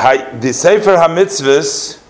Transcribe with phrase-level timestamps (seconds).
[0.00, 2.00] the Sefer HaMitzvahs,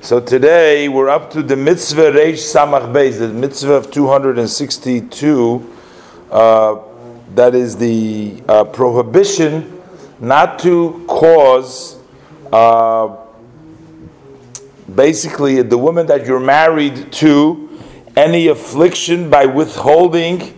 [0.00, 5.74] so today we're up to the mitzvah Reish Samach Beis, the mitzvah of 262,
[6.30, 6.78] uh,
[7.34, 9.82] that is the uh, prohibition
[10.20, 11.96] not to cause,
[12.52, 13.16] uh,
[14.94, 17.68] basically, the woman that you're married to
[18.14, 20.54] any affliction by withholding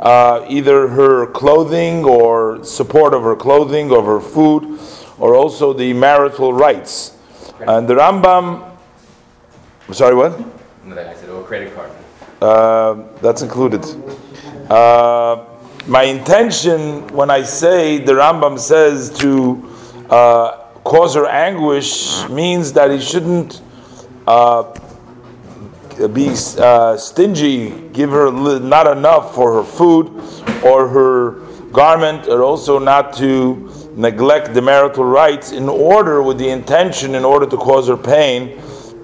[0.00, 4.80] uh, either her clothing or support of her clothing, of her food,
[5.18, 7.16] or also the marital rights.
[7.60, 8.76] And the Rambam,
[9.92, 10.38] sorry, what?
[10.84, 11.90] No, I said, oh, credit card.
[12.40, 13.84] Uh, that's included.
[14.70, 15.44] Uh,
[15.86, 19.74] my intention when I say the Rambam says to
[20.10, 23.60] uh, cause her anguish means that he shouldn't
[24.26, 24.74] uh,
[26.12, 30.08] be uh, stingy, give her not enough for her food
[30.64, 31.30] or her
[31.72, 37.24] garment, or also not to neglect the marital rights in order, with the intention, in
[37.24, 38.58] order to cause her pain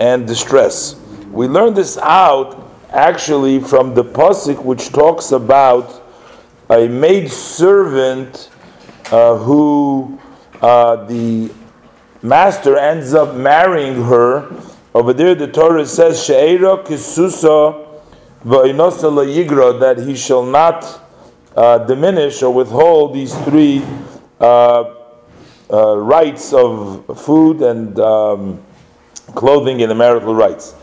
[0.00, 0.96] and distress.
[1.30, 6.02] We learn this out actually from the pasuk which talks about
[6.68, 8.50] a maid servant
[9.12, 10.20] uh, who
[10.60, 11.52] uh, the
[12.22, 14.50] master ends up marrying her
[14.92, 17.86] over there, the Torah says, She'era kisusa
[19.78, 21.00] that he shall not
[21.54, 23.84] uh, diminish or withhold these three
[24.40, 28.60] rights of food and um,
[29.34, 30.74] clothing and the marital rights.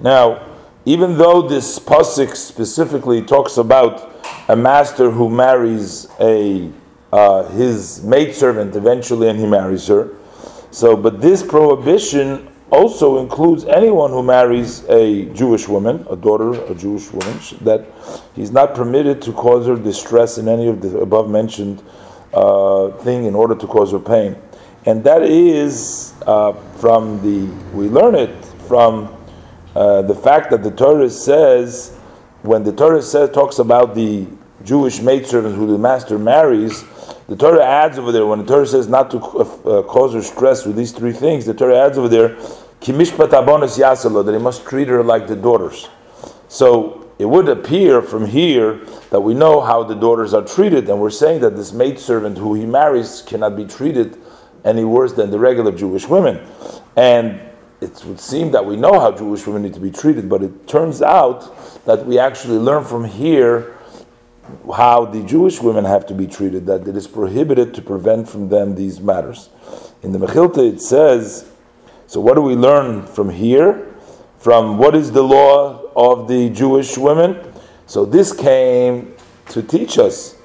[0.00, 0.48] Now,
[0.84, 4.10] even though this pasuk specifically talks about
[4.48, 6.70] a master who marries a
[7.12, 10.16] uh, his maidservant eventually and he marries her,
[10.70, 16.74] so but this prohibition also includes anyone who marries a Jewish woman, a daughter, a
[16.74, 17.86] Jewish woman, that
[18.34, 21.82] he's not permitted to cause her distress in any of the above mentioned
[22.32, 24.36] uh, thing in order to cause her pain.
[24.84, 29.16] And that is uh, from the, we learn it from
[29.76, 31.96] uh, the fact that the Torah says,
[32.42, 34.26] when the Torah says, talks about the
[34.64, 36.84] Jewish maidservant who the master marries,
[37.28, 40.66] the Torah adds over there, when the Torah says not to uh, cause her stress
[40.66, 42.36] with these three things, the Torah adds over there,
[44.22, 45.88] that he must treat her like the daughters.
[46.48, 51.00] So it would appear from here that we know how the daughters are treated, and
[51.00, 54.18] we're saying that this maidservant who he marries cannot be treated
[54.64, 56.44] any worse than the regular Jewish women.
[56.96, 57.40] And
[57.80, 60.66] it would seem that we know how Jewish women need to be treated, but it
[60.66, 63.78] turns out that we actually learn from here
[64.74, 68.48] how the Jewish women have to be treated, that it is prohibited to prevent from
[68.48, 69.48] them these matters.
[70.02, 71.48] In the Mechilta it says,
[72.08, 73.94] so what do we learn from here?
[74.38, 77.38] From what is the law of the Jewish women?
[77.86, 79.14] So this came
[79.50, 80.36] to teach us,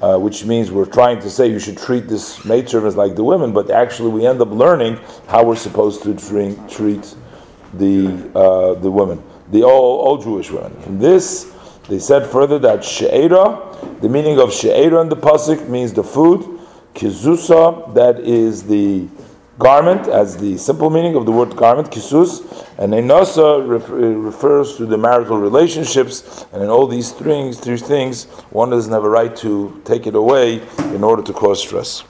[0.00, 3.52] uh, which means we're trying to say you should treat this maidservants like the women,
[3.52, 4.98] but actually we end up learning
[5.28, 7.14] how we're supposed to treat, treat
[7.74, 10.72] the uh, the women, the all, all Jewish women.
[10.80, 11.52] From this,
[11.88, 16.40] they said further that she'era, the meaning of she'era in the pasuk means the food,
[16.94, 19.06] kizusa, that is the
[19.58, 22.42] garment as the simple meaning of the word garment, kisus,
[22.78, 23.66] and enosa
[24.24, 29.04] refers to the marital relationships, and in all these things, three things, one doesn't have
[29.04, 30.60] a right to take it away
[30.94, 32.04] in order to cause stress.